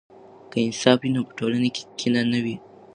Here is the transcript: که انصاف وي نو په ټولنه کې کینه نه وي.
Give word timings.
که 0.51 0.57
انصاف 0.65 0.97
وي 1.01 1.09
نو 1.15 1.21
په 1.27 1.33
ټولنه 1.39 1.69
کې 1.75 1.81
کینه 1.99 2.21
نه 2.31 2.39
وي. 2.43 2.55